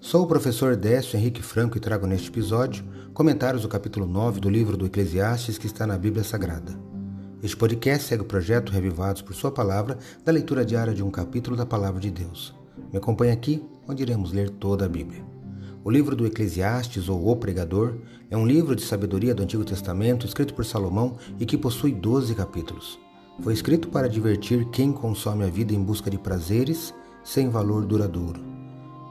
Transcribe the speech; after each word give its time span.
Sou 0.00 0.22
o 0.22 0.26
professor 0.28 0.76
Décio 0.76 1.18
Henrique 1.18 1.42
Franco 1.42 1.76
e 1.76 1.80
trago 1.80 2.06
neste 2.06 2.28
episódio 2.28 2.84
comentários 3.12 3.62
do 3.62 3.68
capítulo 3.68 4.06
9 4.06 4.38
do 4.38 4.48
livro 4.48 4.76
do 4.76 4.86
Eclesiastes 4.86 5.58
que 5.58 5.66
está 5.66 5.88
na 5.88 5.98
Bíblia 5.98 6.22
Sagrada. 6.22 6.78
Este 7.42 7.56
podcast 7.56 8.06
segue 8.06 8.22
o 8.22 8.26
projeto 8.26 8.70
Revivados 8.70 9.22
por 9.22 9.34
Sua 9.34 9.50
Palavra 9.50 9.98
da 10.24 10.30
leitura 10.30 10.64
diária 10.64 10.94
de 10.94 11.02
um 11.02 11.10
capítulo 11.10 11.56
da 11.56 11.66
Palavra 11.66 12.00
de 12.00 12.12
Deus. 12.12 12.54
Me 12.92 12.98
acompanhe 12.98 13.32
aqui, 13.32 13.60
onde 13.88 14.04
iremos 14.04 14.32
ler 14.32 14.50
toda 14.50 14.84
a 14.84 14.88
Bíblia. 14.88 15.24
O 15.82 15.90
livro 15.90 16.14
do 16.14 16.26
Eclesiastes, 16.26 17.08
ou 17.08 17.28
O 17.28 17.34
Pregador, 17.34 17.96
é 18.30 18.36
um 18.36 18.46
livro 18.46 18.76
de 18.76 18.82
sabedoria 18.82 19.34
do 19.34 19.42
Antigo 19.42 19.64
Testamento 19.64 20.24
escrito 20.24 20.54
por 20.54 20.64
Salomão 20.64 21.16
e 21.40 21.44
que 21.44 21.58
possui 21.58 21.90
12 21.90 22.36
capítulos. 22.36 23.00
Foi 23.42 23.52
escrito 23.52 23.88
para 23.88 24.08
divertir 24.08 24.64
quem 24.70 24.92
consome 24.92 25.44
a 25.44 25.50
vida 25.50 25.74
em 25.74 25.82
busca 25.82 26.08
de 26.08 26.18
prazeres 26.18 26.94
sem 27.24 27.48
valor 27.48 27.84
duradouro. 27.84 28.57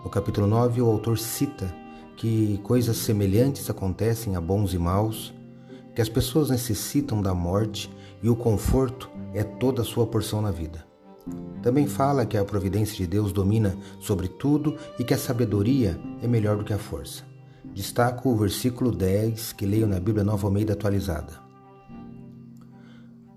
No 0.08 0.12
capítulo 0.12 0.48
9, 0.48 0.82
o 0.82 0.90
autor 0.90 1.20
cita 1.20 1.70
que 2.16 2.62
coisas 2.64 2.96
semelhantes 2.96 3.70
acontecem 3.70 4.38
a 4.38 4.42
bons 4.42 4.74
e 4.74 4.78
maus, 4.78 5.34
que 5.94 6.02
as 6.02 6.08
pessoas 6.08 6.50
necessitam 6.50 7.22
da 7.22 7.34
morte 7.34 7.92
e 8.24 8.30
o 8.30 8.36
conforto 8.38 9.10
é 9.34 9.44
toda 9.44 9.82
a 9.82 9.86
sua 9.86 10.08
porção 10.08 10.42
na 10.42 10.50
vida. 10.50 10.88
Também 11.62 11.88
fala 11.88 12.26
que 12.26 12.38
a 12.38 12.46
providência 12.46 12.96
de 12.96 13.06
Deus 13.06 13.34
domina 13.34 13.78
sobre 14.00 14.30
tudo 14.30 14.78
e 14.98 15.04
que 15.04 15.14
a 15.14 15.18
sabedoria 15.18 16.00
é 16.24 16.26
melhor 16.26 16.56
do 16.56 16.64
que 16.64 16.72
a 16.72 16.80
força. 16.80 17.26
Destaco 17.66 18.30
o 18.30 18.38
versículo 18.38 18.94
10 18.94 19.52
que 19.52 19.66
leio 19.66 19.88
na 19.88 20.00
Bíblia 20.00 20.24
Nova 20.24 20.48
Almeida 20.48 20.72
atualizada. 20.72 21.47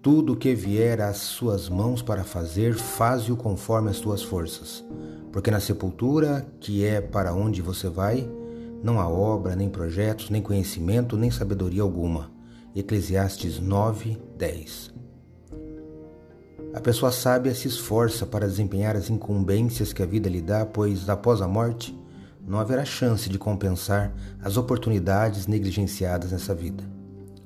Tudo 0.02 0.32
o 0.32 0.36
que 0.36 0.54
vier 0.54 1.00
às 1.00 1.18
suas 1.18 1.68
mãos 1.68 2.00
para 2.02 2.24
fazer, 2.24 2.74
faze-o 2.74 3.36
conforme 3.36 3.90
as 3.90 4.00
tuas 4.00 4.22
forças 4.22 4.84
porque 5.32 5.50
na 5.50 5.60
sepultura, 5.60 6.46
que 6.60 6.84
é 6.84 7.00
para 7.00 7.32
onde 7.32 7.62
você 7.62 7.88
vai, 7.88 8.28
não 8.82 8.98
há 8.98 9.08
obra, 9.08 9.54
nem 9.54 9.68
projetos, 9.68 10.30
nem 10.30 10.42
conhecimento, 10.42 11.16
nem 11.16 11.30
sabedoria 11.30 11.82
alguma. 11.82 12.30
Eclesiastes 12.74 13.60
9, 13.60 14.18
10. 14.36 14.92
A 16.72 16.80
pessoa 16.80 17.10
sábia 17.10 17.54
se 17.54 17.68
esforça 17.68 18.24
para 18.24 18.46
desempenhar 18.46 18.96
as 18.96 19.10
incumbências 19.10 19.92
que 19.92 20.02
a 20.02 20.06
vida 20.06 20.28
lhe 20.28 20.40
dá, 20.40 20.64
pois 20.64 21.08
após 21.08 21.40
a 21.40 21.48
morte 21.48 21.96
não 22.46 22.58
haverá 22.58 22.84
chance 22.84 23.28
de 23.28 23.38
compensar 23.38 24.12
as 24.42 24.56
oportunidades 24.56 25.46
negligenciadas 25.46 26.32
nessa 26.32 26.54
vida. 26.54 26.82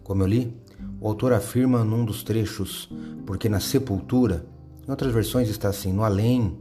Como 0.02 0.22
eu 0.22 0.26
li, 0.26 0.56
o 1.04 1.08
autor 1.08 1.34
afirma 1.34 1.84
num 1.84 2.02
dos 2.02 2.22
trechos, 2.22 2.88
porque 3.26 3.46
na 3.46 3.60
sepultura, 3.60 4.46
em 4.88 4.90
outras 4.90 5.12
versões 5.12 5.50
está 5.50 5.68
assim, 5.68 5.92
no 5.92 6.02
além, 6.02 6.56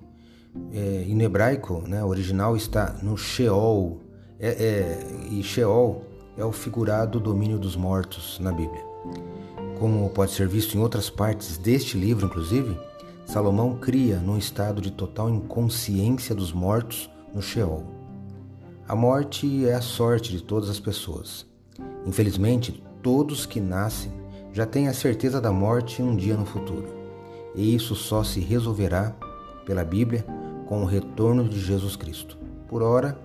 é, 0.73 1.05
e 1.08 1.16
no 1.16 1.22
hebraico, 1.22 1.81
né, 1.88 2.03
original 2.03 2.53
está 2.53 2.94
no 3.02 3.16
Sheol, 3.16 4.02
é, 4.38 4.50
é, 4.50 5.27
e 5.31 5.41
Sheol 5.41 6.03
é 6.35 6.44
o 6.44 6.52
figurado 6.52 7.22
domínio 7.22 7.58
dos 7.58 7.77
mortos 7.77 8.38
na 8.39 8.52
Bíblia. 8.52 8.83
Como 9.80 10.09
pode 10.09 10.33
ser 10.33 10.50
visto 10.50 10.75
em 10.78 10.81
outras 10.81 11.09
partes 11.09 11.57
deste 11.57 11.97
livro, 11.97 12.25
inclusive, 12.25 12.78
Salomão 13.25 13.78
cria 13.78 14.17
num 14.17 14.38
estado 14.38 14.81
de 14.81 14.91
total 14.91 15.30
inconsciência 15.30 16.35
dos 16.35 16.52
mortos 16.52 17.09
no 17.33 17.41
Sheol. 17.41 17.85
A 18.89 18.94
morte 18.94 19.66
é 19.66 19.73
a 19.73 19.81
sorte 19.81 20.33
de 20.33 20.44
todas 20.44 20.69
as 20.69 20.81
pessoas. 20.81 21.45
Infelizmente, 22.05 22.83
todos 23.02 23.45
que 23.45 23.61
nascem 23.61 24.22
já 24.54 24.68
têm 24.68 24.88
a 24.88 24.94
certeza 24.94 25.42
da 25.42 25.52
morte 25.52 26.02
um 26.02 26.16
dia 26.16 26.38
no 26.38 26.46
futuro. 26.46 26.88
E 27.56 27.76
isso 27.76 27.96
só 27.96 28.23
se 28.23 28.40
resolverá 28.40 29.16
pela 29.66 29.84
Bíblia 29.84 30.23
com 30.68 30.84
o 30.84 30.86
retorno 30.86 31.50
de 31.50 31.59
Jesus 31.59 31.96
Cristo. 31.96 32.38
Por 32.68 32.84
ora, 32.84 33.20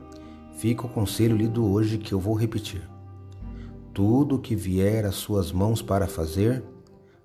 fica 0.56 0.86
o 0.86 0.88
conselho 0.88 1.36
lido 1.36 1.64
hoje 1.70 1.98
que 1.98 2.12
eu 2.12 2.18
vou 2.18 2.34
repetir. 2.34 2.82
Tudo 3.92 4.36
o 4.36 4.38
que 4.38 4.56
vier 4.56 5.04
às 5.04 5.16
suas 5.16 5.52
mãos 5.52 5.82
para 5.82 6.06
fazer, 6.06 6.64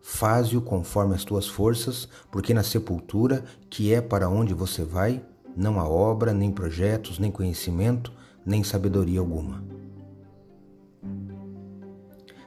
faze-o 0.02 0.62
conforme 0.62 1.16
as 1.16 1.24
tuas 1.24 1.48
forças, 1.48 2.10
porque 2.30 2.54
na 2.54 2.64
sepultura, 2.64 3.46
que 3.70 3.94
é 3.94 4.02
para 4.02 4.28
onde 4.28 4.54
você 4.54 4.84
vai, 4.84 5.24
não 5.56 5.80
há 5.80 5.88
obra, 5.88 6.34
nem 6.34 6.52
projetos, 6.52 7.20
nem 7.20 7.32
conhecimento, 7.32 8.12
nem 8.46 8.64
sabedoria 8.64 9.20
alguma. 9.20 9.64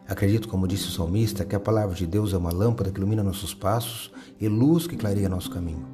Acredito, 0.08 0.48
como 0.48 0.68
disse 0.68 0.88
o 0.88 0.92
salmista, 0.92 1.44
que 1.44 1.56
a 1.56 1.60
palavra 1.60 1.94
de 1.94 2.06
Deus 2.06 2.32
é 2.32 2.36
uma 2.36 2.52
lâmpada 2.52 2.92
que 2.92 2.98
ilumina 2.98 3.24
nossos 3.24 3.52
passos 3.52 4.12
e 4.40 4.46
luz 4.46 4.86
que 4.86 4.96
clareia 4.96 5.28
nosso 5.28 5.50
caminho. 5.50 5.84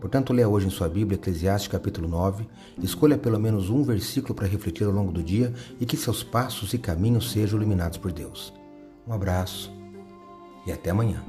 Portanto, 0.00 0.32
leia 0.32 0.48
hoje 0.48 0.68
em 0.68 0.70
sua 0.70 0.88
Bíblia 0.88 1.16
Eclesiastes 1.16 1.68
capítulo 1.68 2.06
9, 2.06 2.46
escolha 2.80 3.18
pelo 3.18 3.40
menos 3.40 3.68
um 3.68 3.82
versículo 3.82 4.34
para 4.34 4.46
refletir 4.46 4.86
ao 4.86 4.92
longo 4.92 5.10
do 5.10 5.22
dia 5.22 5.52
e 5.80 5.86
que 5.86 5.96
seus 5.96 6.22
passos 6.22 6.72
e 6.74 6.78
caminhos 6.78 7.32
sejam 7.32 7.58
iluminados 7.58 7.98
por 7.98 8.12
Deus. 8.12 8.54
Um 9.06 9.12
abraço 9.12 9.72
e 10.64 10.70
até 10.70 10.90
amanhã. 10.90 11.24